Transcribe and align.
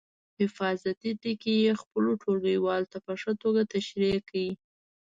حفاظتي 0.39 1.11
ټکي 1.21 1.55
یې 1.65 1.73
خپلو 1.81 2.11
ټولګیوالو 2.21 2.91
ته 2.93 2.97
په 3.05 3.13
ښه 3.21 3.31
توګه 3.41 3.61
تشریح 3.75 4.17
کړئ. 4.29 4.49